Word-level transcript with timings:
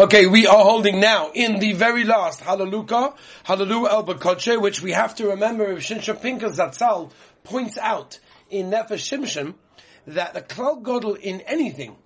Okay, 0.00 0.24
we 0.24 0.46
are 0.46 0.64
holding 0.64 0.98
now 0.98 1.30
in 1.34 1.58
the 1.58 1.74
very 1.74 2.04
last 2.04 2.40
Hallelujah, 2.40 3.12
Hallelujah 3.44 3.90
El 3.90 4.04
Bakoche, 4.06 4.58
which 4.58 4.80
we 4.80 4.92
have 4.92 5.14
to 5.16 5.28
remember 5.28 5.70
if 5.72 5.80
Shimshon 5.80 6.22
Pinkus 6.22 6.56
Zatzal 6.56 7.10
points 7.44 7.76
out 7.76 8.18
in 8.48 8.70
Nefesh 8.70 9.04
Shimshon 9.04 9.56
that 10.06 10.32
the 10.32 10.40
Klal 10.40 10.82
Godel 10.82 11.18
in 11.18 11.42
anything 11.42 11.96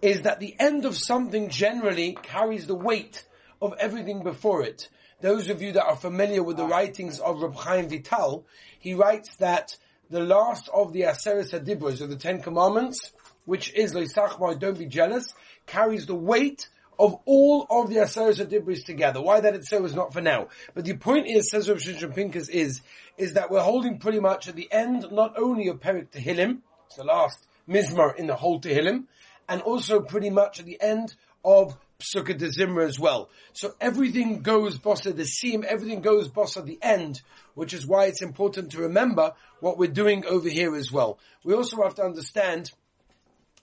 is 0.00 0.22
that 0.22 0.38
the 0.38 0.54
end 0.60 0.84
of 0.84 0.96
something 0.96 1.48
generally 1.48 2.16
carries 2.22 2.68
the 2.68 2.76
weight 2.76 3.24
of 3.60 3.74
everything 3.80 4.22
before 4.22 4.62
it. 4.62 4.88
Those 5.20 5.50
of 5.50 5.60
you 5.60 5.72
that 5.72 5.84
are 5.84 5.96
familiar 5.96 6.44
with 6.44 6.56
the 6.56 6.66
ah. 6.66 6.68
writings 6.68 7.18
of 7.18 7.42
Reb 7.42 7.56
Chaim 7.56 7.88
Vital, 7.88 8.46
he 8.78 8.94
writes 8.94 9.34
that 9.38 9.76
the 10.08 10.20
last 10.20 10.68
of 10.72 10.92
the 10.92 11.00
Aseret 11.00 11.50
Hadibros, 11.50 12.00
of 12.00 12.10
the 12.10 12.16
Ten 12.16 12.42
Commandments, 12.42 13.10
which 13.44 13.74
is 13.74 13.92
Leisachmar, 13.92 14.56
don't 14.56 14.78
be 14.78 14.86
jealous, 14.86 15.34
carries 15.66 16.06
the 16.06 16.14
weight 16.14 16.68
of 17.00 17.18
all 17.24 17.66
of 17.70 17.88
the 17.88 17.96
Aseret 17.96 18.46
Hadibros 18.46 18.84
together. 18.84 19.22
Why 19.22 19.40
that 19.40 19.54
it's 19.54 19.70
so 19.70 19.84
is 19.86 19.94
not 19.94 20.12
for 20.12 20.20
now. 20.20 20.48
But 20.74 20.84
the 20.84 20.96
point 20.98 21.26
is, 21.28 21.50
says 21.50 21.68
Rav 21.68 21.78
Shimshon 21.78 22.14
Pinkus, 22.14 22.50
is, 22.50 22.82
is 23.16 23.32
that 23.32 23.50
we're 23.50 23.62
holding 23.62 23.98
pretty 23.98 24.20
much 24.20 24.48
at 24.48 24.54
the 24.54 24.70
end, 24.70 25.06
not 25.10 25.38
only 25.38 25.68
of 25.68 25.80
Perik 25.80 26.10
Tehillim, 26.10 26.58
it's 26.86 26.96
the 26.96 27.04
last 27.04 27.46
Mizmar 27.66 28.14
in 28.16 28.26
the 28.26 28.36
whole 28.36 28.60
Tehillim, 28.60 29.04
and 29.48 29.62
also 29.62 30.00
pretty 30.02 30.28
much 30.28 30.60
at 30.60 30.66
the 30.66 30.78
end 30.78 31.14
of 31.42 31.74
Psukkah 32.00 32.36
de 32.36 32.48
Zimra 32.48 32.86
as 32.86 32.98
well. 32.98 33.30
So 33.54 33.72
everything 33.80 34.42
goes 34.42 34.78
bossa 34.78 35.16
the 35.16 35.24
seam, 35.24 35.64
everything 35.66 36.02
goes 36.02 36.28
bossa 36.28 36.64
the 36.64 36.78
end, 36.82 37.22
which 37.54 37.72
is 37.72 37.86
why 37.86 38.06
it's 38.06 38.22
important 38.22 38.72
to 38.72 38.78
remember 38.78 39.32
what 39.60 39.78
we're 39.78 39.88
doing 39.88 40.26
over 40.26 40.48
here 40.48 40.74
as 40.76 40.92
well. 40.92 41.18
We 41.44 41.54
also 41.54 41.82
have 41.82 41.94
to 41.94 42.02
understand, 42.02 42.70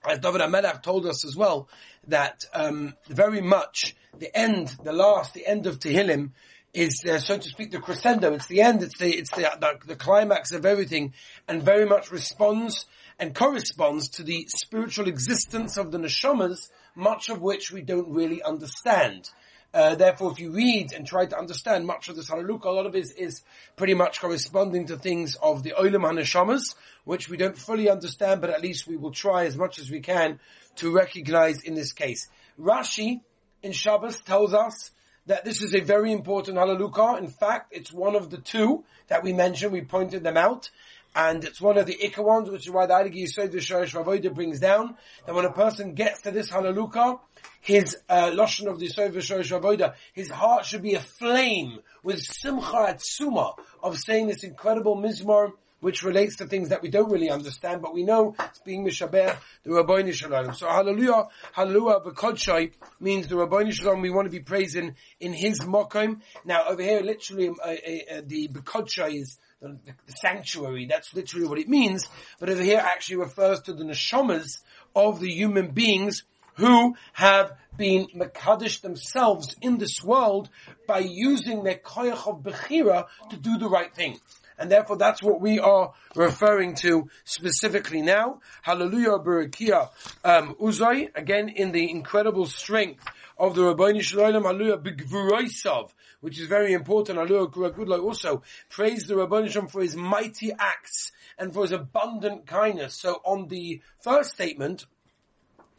as 0.05 0.19
David 0.19 0.41
HaMelech 0.41 0.83
told 0.83 1.05
us 1.05 1.25
as 1.25 1.35
well, 1.35 1.69
that 2.07 2.43
um, 2.53 2.95
very 3.07 3.41
much 3.41 3.95
the 4.17 4.35
end, 4.37 4.75
the 4.83 4.93
last, 4.93 5.33
the 5.33 5.45
end 5.45 5.67
of 5.67 5.79
Tehillim 5.79 6.31
is, 6.73 7.03
uh, 7.09 7.19
so 7.19 7.37
to 7.37 7.49
speak, 7.49 7.71
the 7.71 7.79
crescendo. 7.79 8.33
It's 8.33 8.47
the 8.47 8.61
end. 8.61 8.83
It's 8.83 8.97
the 8.97 9.09
it's 9.09 9.31
the, 9.31 9.49
the 9.59 9.87
the 9.87 9.95
climax 9.95 10.51
of 10.51 10.65
everything, 10.65 11.13
and 11.47 11.63
very 11.63 11.85
much 11.85 12.11
responds 12.11 12.85
and 13.19 13.33
corresponds 13.33 14.09
to 14.09 14.23
the 14.23 14.45
spiritual 14.47 15.07
existence 15.07 15.77
of 15.77 15.91
the 15.91 15.97
neshamas, 15.97 16.69
much 16.95 17.29
of 17.29 17.41
which 17.41 17.71
we 17.71 17.81
don't 17.81 18.09
really 18.09 18.43
understand. 18.43 19.29
Uh, 19.77 19.93
therefore, 19.93 20.31
if 20.31 20.39
you 20.39 20.49
read 20.49 20.91
and 20.91 21.05
try 21.05 21.23
to 21.23 21.37
understand 21.37 21.85
much 21.85 22.09
of 22.09 22.15
this 22.15 22.29
Hallelujah, 22.29 22.61
a 22.63 22.71
lot 22.71 22.87
of 22.87 22.95
it 22.95 22.97
is, 22.97 23.11
is 23.11 23.41
pretty 23.75 23.93
much 23.93 24.19
corresponding 24.19 24.87
to 24.87 24.97
things 24.97 25.35
of 25.35 25.61
the 25.61 25.75
Olam 25.77 26.01
HaNeshamas, 26.01 26.73
which 27.03 27.29
we 27.29 27.37
don't 27.37 27.55
fully 27.55 27.87
understand, 27.87 28.41
but 28.41 28.49
at 28.49 28.63
least 28.63 28.87
we 28.87 28.97
will 28.97 29.11
try 29.11 29.45
as 29.45 29.55
much 29.55 29.77
as 29.77 29.91
we 29.91 29.99
can 29.99 30.39
to 30.77 30.91
recognize 30.91 31.61
in 31.61 31.75
this 31.75 31.93
case. 31.93 32.27
Rashi 32.59 33.21
in 33.61 33.71
Shabbos 33.71 34.19
tells 34.21 34.51
us 34.51 34.89
that 35.27 35.45
this 35.45 35.61
is 35.61 35.75
a 35.75 35.81
very 35.81 36.11
important 36.11 36.57
Hallelujah. 36.57 37.17
In 37.17 37.27
fact, 37.27 37.71
it's 37.71 37.93
one 37.93 38.15
of 38.15 38.31
the 38.31 38.39
two 38.39 38.83
that 39.09 39.23
we 39.23 39.31
mentioned. 39.31 39.73
We 39.73 39.81
pointed 39.81 40.23
them 40.23 40.37
out 40.37 40.71
and 41.17 41.43
it's 41.43 41.59
one 41.59 41.79
of 41.79 41.87
the 41.87 41.97
Ikka 41.97 42.23
ones, 42.23 42.47
which 42.47 42.67
is 42.67 42.71
why 42.71 42.85
the 42.85 42.93
Adigi 42.93 43.23
Yisod 43.23 43.51
Shorish 43.51 43.95
Avodah 43.95 44.31
brings 44.35 44.59
down 44.59 44.95
that 45.25 45.33
when 45.33 45.45
a 45.45 45.51
person 45.51 45.95
gets 45.95 46.21
to 46.21 46.31
this 46.31 46.47
Hallelujah, 46.51 47.15
his 47.59 47.97
uh, 48.07 48.29
Lashon 48.29 48.67
of 48.67 48.79
the 48.79 48.87
Yisod 48.87 49.13
Shorish 49.13 49.59
Avodah, 49.59 49.95
his 50.13 50.29
heart 50.29 50.67
should 50.67 50.83
be 50.83 50.93
aflame 50.93 51.79
with 52.03 52.19
Simcha 52.19 52.95
Atzuma 52.95 53.55
of 53.81 53.97
saying 53.97 54.27
this 54.27 54.43
incredible 54.43 54.95
Mizmor, 54.95 55.53
which 55.79 56.03
relates 56.03 56.37
to 56.37 56.45
things 56.45 56.69
that 56.69 56.81
we 56.81 56.89
don't 56.89 57.11
really 57.11 57.29
understand, 57.29 57.81
but 57.81 57.93
we 57.93 58.03
know 58.03 58.35
it's 58.39 58.59
being 58.59 58.85
Mishabeh, 58.85 59.35
the 59.63 59.69
Rabbeinu 59.69 60.13
Shalom. 60.13 60.53
So 60.53 60.67
Hallelujah, 60.67 61.27
Hallelujah, 61.53 61.99
V'Kodshai 61.99 62.73
means 62.99 63.27
the 63.27 63.37
Rabbi 63.37 63.69
Shalom, 63.69 64.01
we 64.01 64.09
want 64.09 64.25
to 64.25 64.31
be 64.31 64.39
praising 64.39 64.95
in 65.19 65.33
his 65.33 65.59
Mokim. 65.61 66.21
Now 66.45 66.65
over 66.67 66.81
here, 66.81 67.01
literally, 67.01 67.49
uh, 67.49 67.67
uh, 67.67 68.17
uh, 68.17 68.21
the 68.25 68.47
B'Kodshai 68.47 69.21
is 69.21 69.37
the, 69.61 69.77
the, 69.85 69.93
sanctuary. 70.13 70.85
That's 70.85 71.13
literally 71.13 71.47
what 71.47 71.59
it 71.59 71.67
means. 71.67 72.07
But 72.39 72.49
over 72.49 72.61
here 72.61 72.79
actually 72.79 73.17
refers 73.17 73.61
to 73.61 73.73
the 73.73 73.83
neshamas 73.83 74.59
of 74.95 75.19
the 75.19 75.31
human 75.31 75.71
beings 75.71 76.23
who 76.55 76.95
have 77.13 77.53
been 77.77 78.07
Makadish 78.15 78.81
themselves 78.81 79.55
in 79.61 79.77
this 79.77 80.03
world 80.03 80.49
by 80.87 80.99
using 80.99 81.63
their 81.63 81.75
koyach 81.75 82.27
of 82.27 82.41
Bechira 82.41 83.05
to 83.29 83.37
do 83.37 83.57
the 83.57 83.69
right 83.69 83.93
thing. 83.93 84.19
And 84.57 84.71
therefore 84.71 84.97
that's 84.97 85.21
what 85.21 85.39
we 85.39 85.59
are 85.59 85.93
referring 86.15 86.75
to 86.75 87.09
specifically 87.23 88.01
now. 88.01 88.39
Hallelujah 88.61 89.19
Barakia 89.19 89.89
um, 90.23 90.55
Uzay, 90.55 91.09
again 91.15 91.49
in 91.49 91.71
the 91.71 91.89
incredible 91.89 92.45
strength 92.45 93.05
of 93.37 93.55
the 93.55 93.63
Rabbi 93.63 93.99
Shalom 93.99 94.43
Hallelujah 94.43 94.77
Bigvuroisav, 94.77 95.91
which 96.21 96.39
is 96.39 96.47
very 96.47 96.73
important. 96.73 97.19
Hallelujah 97.19 97.47
Kurakudlai 97.47 98.01
also 98.01 98.41
praise 98.69 99.05
the 99.05 99.15
Rabbi 99.15 99.47
Shalom 99.47 99.67
for 99.67 99.81
his 99.81 99.95
mighty 99.95 100.51
acts 100.57 101.11
and 101.37 101.53
for 101.53 101.61
his 101.61 101.71
abundant 101.71 102.47
kindness. 102.47 102.95
So 102.95 103.21
on 103.23 103.47
the 103.47 103.81
first 104.01 104.31
statement, 104.31 104.85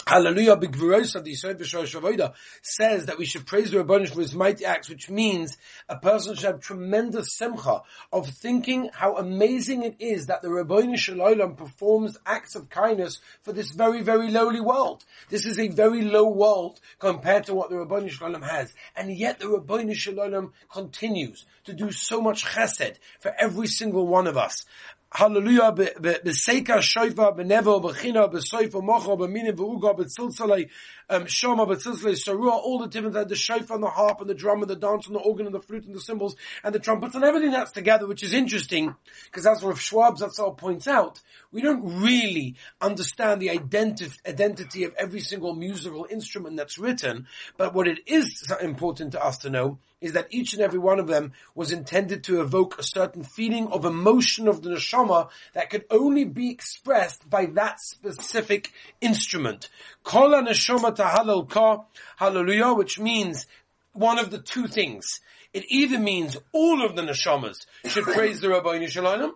Hallelujah, 0.07 0.57
big 0.57 0.75
of 0.75 0.81
the 0.81 1.33
Yisrael 1.33 1.55
B'Shor 1.55 2.33
says 2.63 3.07
that 3.07 3.19
we 3.19 3.27
should 3.27 3.47
praise 3.47 3.71
the 3.71 3.85
Rabbanish 3.85 4.15
for 4.15 4.21
his 4.21 4.35
mighty 4.35 4.65
acts, 4.65 4.89
which 4.89 5.11
means 5.11 5.59
a 5.87 5.99
person 5.99 6.35
should 6.35 6.45
have 6.45 6.61
tremendous 6.61 7.35
simcha 7.35 7.83
of 8.11 8.27
thinking 8.27 8.89
how 8.93 9.17
amazing 9.17 9.83
it 9.83 9.97
is 9.99 10.27
that 10.27 10.41
the 10.41 10.49
Rabbanish 10.49 11.01
Shalom 11.01 11.57
performs 11.57 12.17
acts 12.25 12.55
of 12.55 12.71
kindness 12.71 13.21
for 13.43 13.53
this 13.53 13.71
very, 13.71 14.01
very 14.01 14.31
lowly 14.31 14.61
world. 14.61 15.05
This 15.29 15.45
is 15.45 15.59
a 15.59 15.69
very 15.69 16.01
low 16.01 16.29
world 16.29 16.81
compared 16.99 17.45
to 17.45 17.55
what 17.55 17.69
the 17.69 17.77
Rabbanish 17.77 18.13
Shalom 18.13 18.41
has. 18.41 18.73
And 18.97 19.15
yet 19.15 19.39
the 19.39 19.47
Rabbanish 19.47 19.97
Shalom 19.97 20.55
continues 20.73 21.45
to 21.65 21.75
do 21.75 21.93
so 21.93 22.23
much 22.23 22.47
chesed 22.47 22.97
for 23.21 23.35
every 23.39 23.67
single 23.67 24.07
one 24.07 24.27
of 24.27 24.39
us. 24.39 24.65
Hallelujah, 25.11 25.73
b'seika 25.73 26.83
shoifa, 26.83 27.35
b'nevo, 27.35 27.83
b'china, 27.83 28.31
b'soifa, 28.31 28.83
mocha, 28.85 29.17
b'minim, 29.17 29.57
b'uga, 29.57 29.97
b'tzilzalei, 29.97 30.69
um, 31.09 31.25
shoma, 31.25 31.67
b'tzilzalei, 31.67 32.13
sarua, 32.13 32.51
all 32.51 32.79
the 32.81 32.89
different, 32.89 33.27
the 33.27 33.35
shofar 33.35 33.77
and 33.77 33.85
the 33.85 33.89
harp 33.89 34.21
and 34.21 34.29
the 34.29 34.35
drum 34.35 34.61
and 34.61 34.69
the 34.69 34.77
dance 34.77 35.07
and 35.07 35.17
the 35.17 35.21
organ 35.21 35.47
and 35.47 35.55
the 35.55 35.63
flute 35.63 35.87
and 35.87 35.95
the 35.95 36.01
cymbals 36.01 36.37
and 36.63 36.75
the 36.75 36.79
trumpets 36.79 37.15
and 37.15 37.25
everything 37.25 37.53
that's 37.53 37.73
together, 37.73 38.07
which 38.07 38.23
is 38.23 38.35
interesting, 38.35 38.95
because 39.25 39.47
as 39.47 39.63
Rav 39.63 39.81
Schwab 39.81 40.19
Zatzal 40.19 40.59
points 40.59 40.87
out, 40.87 41.23
we 41.51 41.63
don't 41.63 42.03
really 42.03 42.57
understand 42.81 43.41
the 43.41 43.51
identity, 43.51 44.13
identity 44.27 44.85
of 44.85 44.95
every 44.99 45.21
single 45.21 45.55
musical 45.55 46.07
instrument 46.11 46.57
that's 46.57 46.79
written, 46.79 47.27
but 47.57 47.75
what 47.75 47.89
it 47.89 48.01
is 48.07 48.53
important 48.61 49.13
to 49.13 49.25
us 49.25 49.39
to 49.39 49.51
know 49.51 49.79
is 50.01 50.13
that 50.13 50.29
each 50.31 50.53
and 50.53 50.63
every 50.63 50.79
one 50.79 51.01
of 51.01 51.07
them 51.07 51.33
was 51.55 51.73
intended 51.73 52.23
to 52.25 52.41
evoke 52.41 52.79
a 52.79 52.83
certain 52.83 53.25
feeling 53.25 53.67
of 53.69 53.85
emotion 53.85 54.47
of 54.47 54.63
the 54.63 54.71
neshama 54.71 55.29
that 55.55 55.71
could 55.71 55.85
only 55.91 56.25
be 56.25 56.51
expressed 56.51 57.29
by 57.29 57.47
that 57.47 57.81
specific 57.81 58.73
instrument. 59.01 59.71
Kol 60.05 60.31
neshama 60.31 60.95
tahalal 60.95 61.49
ka, 61.49 61.85
hallelujah, 62.17 62.75
which 62.75 62.99
means 62.99 63.47
one 63.93 64.19
of 64.19 64.31
the 64.31 64.39
two 64.39 64.67
things. 64.67 65.21
It 65.55 65.65
either 65.69 65.99
means 65.99 66.37
all 66.53 66.85
of 66.85 66.95
the 66.95 67.03
neshamas 67.03 67.65
should 67.87 68.05
praise 68.05 68.41
the 68.41 68.51
Rabbi 68.51 68.85
Shalom, 68.87 69.35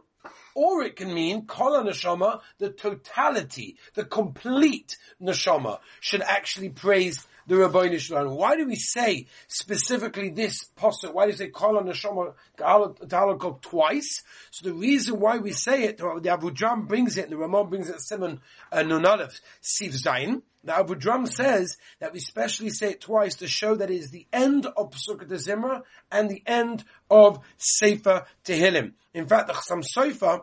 or 0.54 0.82
it 0.82 0.96
can 0.96 1.12
mean 1.12 1.46
kol 1.46 1.82
neshama, 1.82 2.40
the 2.58 2.70
totality, 2.70 3.76
the 3.94 4.04
complete 4.04 4.96
neshama 5.20 5.78
should 6.00 6.22
actually 6.22 6.68
praise 6.68 7.26
the 7.46 7.56
Rabbi 7.56 7.96
Shalom. 7.96 8.36
Why 8.36 8.56
do 8.56 8.66
we 8.66 8.76
say 8.76 9.26
specifically 9.48 10.30
this 10.30 10.64
posture? 10.76 11.12
Why 11.12 11.26
do 11.26 11.32
we 11.32 11.36
say 11.36 11.48
Kol 11.48 11.80
Neshama 11.82 12.34
Ta'alakok 12.56 13.62
twice? 13.62 14.22
So 14.50 14.68
the 14.68 14.74
reason 14.74 15.20
why 15.20 15.38
we 15.38 15.52
say 15.52 15.84
it, 15.84 15.98
the 15.98 16.04
Avudraham 16.04 16.86
brings 16.86 17.16
it, 17.16 17.30
the 17.30 17.36
Ramon 17.36 17.68
brings 17.68 17.88
it, 17.88 18.00
Simon 18.00 18.40
uh, 18.70 18.78
Nunalef, 18.78 19.40
Siv 19.62 19.94
Zayin. 20.00 20.42
The 20.64 20.72
Avudraham 20.72 21.26
says 21.26 21.76
that 21.98 22.12
we 22.12 22.20
specially 22.20 22.70
say 22.70 22.90
it 22.90 23.00
twice 23.00 23.36
to 23.36 23.48
show 23.48 23.74
that 23.74 23.90
it 23.90 23.96
is 23.96 24.10
the 24.10 24.26
end 24.32 24.66
of 24.66 24.90
Pesukah 24.90 25.26
Zimra 25.26 25.82
and 26.10 26.30
the 26.30 26.42
end 26.46 26.84
of 27.10 27.40
Sefer 27.56 28.26
Tehillim. 28.44 28.92
In 29.12 29.26
fact, 29.26 29.48
the 29.48 29.54
Chassam 29.54 29.82
Sofer 29.82 30.42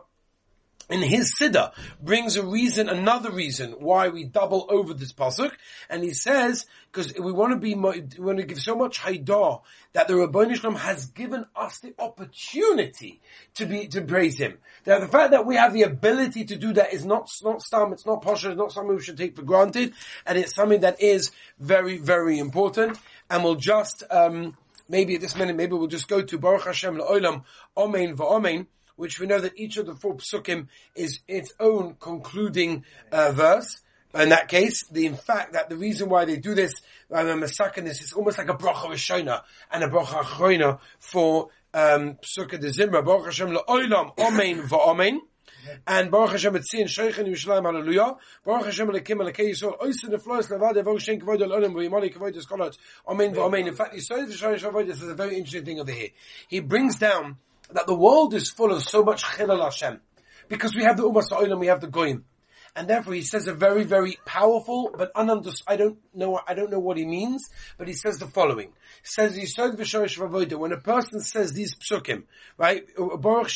in 0.90 1.02
his 1.02 1.34
Siddur 1.34 1.72
brings 2.02 2.36
a 2.36 2.44
reason, 2.44 2.88
another 2.88 3.30
reason 3.30 3.72
why 3.78 4.08
we 4.08 4.24
double 4.24 4.66
over 4.68 4.92
this 4.92 5.12
pasuk, 5.12 5.52
and 5.88 6.02
he 6.02 6.12
says 6.12 6.66
because 6.90 7.14
we 7.14 7.30
want 7.30 7.52
to 7.52 7.56
be, 7.56 7.74
we 7.74 8.24
want 8.24 8.38
to 8.38 8.44
give 8.44 8.60
so 8.60 8.74
much 8.74 8.98
haidah 8.98 9.62
that 9.92 10.08
the 10.08 10.16
Rabbi 10.16 10.52
Shalom 10.54 10.74
has 10.74 11.06
given 11.06 11.46
us 11.54 11.78
the 11.78 11.94
opportunity 11.98 13.20
to 13.54 13.66
be 13.66 13.86
to 13.88 14.00
praise 14.00 14.38
Him. 14.38 14.58
Now, 14.86 14.98
the 14.98 15.08
fact 15.08 15.30
that 15.30 15.46
we 15.46 15.56
have 15.56 15.72
the 15.72 15.82
ability 15.82 16.44
to 16.46 16.56
do 16.56 16.72
that 16.72 16.92
is 16.92 17.04
not 17.04 17.30
not 17.42 17.62
stam, 17.62 17.92
it's 17.92 18.06
not 18.06 18.22
posher, 18.22 18.50
it's 18.50 18.58
not 18.58 18.72
something 18.72 18.96
we 18.96 19.02
should 19.02 19.18
take 19.18 19.36
for 19.36 19.42
granted, 19.42 19.92
and 20.26 20.36
it's 20.36 20.54
something 20.54 20.80
that 20.80 21.00
is 21.00 21.30
very 21.58 21.98
very 21.98 22.38
important, 22.38 22.98
and 23.28 23.44
we'll 23.44 23.54
just. 23.56 24.02
Um, 24.10 24.56
maybe 24.88 25.14
at 25.14 25.20
this 25.20 25.36
minute, 25.36 25.54
maybe 25.54 25.74
we'll 25.74 25.86
just 25.86 26.08
go 26.08 26.20
to 26.20 26.36
Baruch 26.36 26.64
Hashem 26.64 26.96
la'olam, 26.96 27.44
Amen 27.76 28.16
va'amen, 28.16 28.66
which 29.00 29.18
we 29.18 29.26
know 29.26 29.40
that 29.40 29.58
each 29.58 29.78
of 29.78 29.86
the 29.86 29.94
four 29.94 30.16
psukim 30.16 30.68
is 30.94 31.20
its 31.26 31.52
own 31.58 31.96
concluding 31.98 32.84
uh, 33.10 33.32
verse. 33.32 33.80
in 34.14 34.28
that 34.28 34.48
case, 34.48 34.84
the 34.88 35.06
in 35.06 35.16
fact 35.16 35.54
that 35.54 35.70
the 35.70 35.76
reason 35.76 36.10
why 36.10 36.26
they 36.26 36.36
do 36.36 36.54
this, 36.54 36.74
I'm 37.12 37.40
masakin 37.40 37.84
this, 37.84 38.02
is 38.02 38.12
almost 38.12 38.36
like 38.36 38.50
a 38.50 38.54
bracha 38.54 38.90
rishona 38.90 39.40
and 39.72 39.82
a 39.82 39.88
bracha 39.88 40.22
achroina 40.22 40.80
for 40.98 41.48
um, 41.72 42.18
Psukkah 42.22 42.60
de 42.60 42.68
Zimra, 42.68 43.02
Baruch 43.02 43.26
Hashem 43.26 43.48
le'olam, 43.48 44.12
Amen 44.18 44.62
va'amen. 44.68 45.20
And 45.86 46.10
Baruch 46.10 46.32
Hashem 46.32 46.54
Etzin 46.54 46.84
Sheikhin 46.84 47.26
Yerushalayim 47.26 47.64
Hallelujah. 47.64 48.16
Baruch 48.44 48.66
Hashem 48.66 48.88
Elekim 48.88 49.20
Elekei 49.20 49.50
Yisrael 49.50 49.78
Oysa 49.78 50.06
Neflois 50.06 50.48
Levade 50.48 50.84
Baruch 50.84 51.00
Shem 51.00 51.20
Kavod 51.20 51.40
El 51.42 51.50
Olam 51.50 51.72
V'Yimali 51.72 52.14
Kavod 52.14 52.34
Eskolot 52.34 52.76
Amen 53.06 53.34
v'Amen. 53.34 53.68
In 53.68 53.74
fact, 53.74 53.94
Yisrael 53.94 54.26
V'Sharish 54.26 54.70
Avodah 54.70 54.86
this 54.86 55.02
is 55.02 55.08
a 55.08 55.14
very 55.14 55.36
interesting 55.36 55.64
thing 55.64 55.80
over 55.80 55.92
here. 55.92 56.08
He 56.48 56.60
brings 56.60 56.96
down 56.96 57.36
that 57.72 57.86
the 57.86 57.94
world 57.94 58.34
is 58.34 58.50
full 58.50 58.72
of 58.72 58.82
so 58.82 59.02
much 59.02 59.22
Chilal 59.22 59.62
Hashem. 59.62 60.00
Because 60.48 60.74
we 60.74 60.84
have 60.84 60.96
the 60.96 61.04
Ummah 61.04 61.22
Sa'olam, 61.22 61.60
we 61.60 61.68
have 61.68 61.80
the 61.80 61.86
Goyim 61.86 62.24
and 62.76 62.88
therefore 62.88 63.14
he 63.14 63.22
says 63.22 63.46
a 63.48 63.54
very, 63.54 63.84
very 63.84 64.18
powerful, 64.24 64.90
but 64.96 65.12
ununderstood, 65.14 65.62
I 65.66 65.76
don't 65.76 65.98
know, 66.14 66.40
I 66.46 66.54
don't 66.54 66.70
know 66.70 66.78
what 66.78 66.96
he 66.96 67.04
means, 67.04 67.50
but 67.76 67.88
he 67.88 67.94
says 67.94 68.18
the 68.18 68.26
following. 68.26 68.68
He 69.02 69.08
says, 69.08 69.34
when 69.36 70.72
a 70.72 70.76
person 70.76 71.20
says 71.20 71.52
these 71.52 71.74
psukim, 71.74 72.24
right, 72.56 72.86
Baruch. 72.96 73.50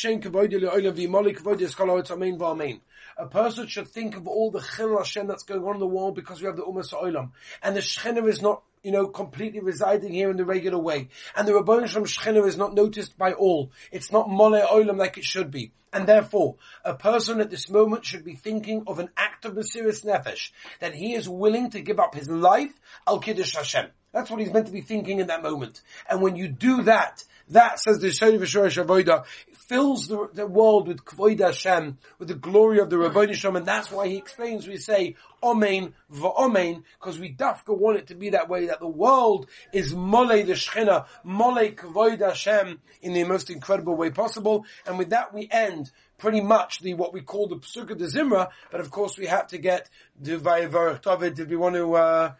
A 3.17 3.27
person 3.27 3.67
should 3.67 3.87
think 3.87 4.17
of 4.17 4.27
all 4.27 4.51
the 4.51 4.61
chil 4.75 4.97
Hashem 4.97 5.27
that's 5.27 5.43
going 5.43 5.63
on 5.63 5.75
in 5.75 5.79
the 5.79 5.87
world 5.87 6.15
because 6.15 6.41
we 6.41 6.47
have 6.47 6.57
the 6.57 6.63
Ummah 6.63 6.85
Sa'olam. 6.85 7.31
And 7.63 7.75
the 7.75 7.79
Shekhinah 7.79 8.27
is 8.27 8.41
not 8.41 8.63
you 8.85 8.91
know, 8.91 9.07
completely 9.07 9.59
residing 9.61 10.13
here 10.13 10.29
in 10.29 10.37
the 10.37 10.45
regular 10.45 10.77
way. 10.77 11.09
And 11.35 11.47
the 11.47 11.53
Rabban 11.53 11.87
Shem 11.87 12.03
Shechina 12.03 12.47
is 12.47 12.55
not 12.55 12.75
noticed 12.75 13.17
by 13.17 13.33
all. 13.33 13.71
It's 13.91 14.11
not 14.11 14.29
Mole 14.29 14.61
Olam 14.61 14.99
like 14.99 15.17
it 15.17 15.23
should 15.23 15.49
be. 15.49 15.71
And 15.91 16.05
therefore, 16.05 16.57
a 16.83 16.93
person 16.93 17.41
at 17.41 17.49
this 17.49 17.67
moment 17.67 18.05
should 18.05 18.23
be 18.23 18.35
thinking 18.35 18.83
of 18.85 18.99
an 18.99 19.09
act 19.17 19.43
of 19.45 19.53
Mesiris 19.53 20.05
Nefesh, 20.05 20.51
that 20.81 20.93
he 20.93 21.15
is 21.15 21.27
willing 21.27 21.71
to 21.71 21.81
give 21.81 21.99
up 21.99 22.13
his 22.13 22.29
life, 22.29 22.79
Al 23.07 23.17
Kiddush 23.17 23.55
Hashem. 23.55 23.87
That's 24.13 24.29
what 24.29 24.39
he's 24.39 24.53
meant 24.53 24.67
to 24.67 24.71
be 24.71 24.81
thinking 24.81 25.19
in 25.19 25.27
that 25.27 25.41
moment. 25.41 25.81
And 26.07 26.21
when 26.21 26.35
you 26.35 26.47
do 26.47 26.83
that, 26.83 27.23
that, 27.49 27.79
says 27.79 27.99
the 27.99 28.11
Shari 28.11 28.37
V'Shorish 28.37 28.83
Avoida, 28.83 29.25
fills 29.67 30.07
the, 30.07 30.29
the, 30.33 30.47
world 30.47 30.87
with 30.87 31.05
Kvoid 31.05 31.39
Hashem, 31.39 31.97
with 32.19 32.27
the 32.27 32.35
glory 32.35 32.79
of 32.79 32.89
the 32.89 32.97
Rabbi 32.97 33.31
Shem, 33.33 33.55
and 33.55 33.65
that's 33.65 33.91
why 33.91 34.07
he 34.07 34.17
explains, 34.17 34.67
we 34.67 34.77
say, 34.77 35.15
Omein 35.43 35.93
v'Omein, 36.13 36.83
because 36.99 37.19
we 37.19 37.33
dafka 37.33 37.77
want 37.77 37.97
it 37.97 38.07
to 38.07 38.15
be 38.15 38.29
that 38.29 38.49
way, 38.49 38.67
that 38.67 38.79
the 38.79 38.87
world 38.87 39.47
is 39.73 39.93
Mole 39.93 40.27
the 40.27 40.53
Shechina, 40.53 41.05
Mole 41.23 41.71
Kvoid 41.71 42.19
Hashem, 42.19 42.79
in 43.01 43.13
the 43.13 43.23
most 43.23 43.49
incredible 43.49 43.95
way 43.95 44.09
possible, 44.09 44.65
and 44.85 44.97
with 44.97 45.09
that 45.09 45.33
we 45.33 45.47
end 45.51 45.91
pretty 46.17 46.41
much 46.41 46.79
the 46.79 46.93
what 46.93 47.13
we 47.13 47.21
call 47.21 47.47
the 47.47 47.57
Psukkah 47.57 47.97
de 47.97 48.05
Zimra, 48.05 48.49
but 48.71 48.79
of 48.79 48.89
course 48.89 49.17
we 49.17 49.25
have 49.25 49.47
to 49.47 49.57
get 49.57 49.89
the 50.19 50.37
Vayavarach 50.37 51.01
David. 51.01 51.35
Did 51.35 51.49
we 51.49 51.55
want 51.55 51.75
to? 51.75 51.93
Uh... 51.95 52.31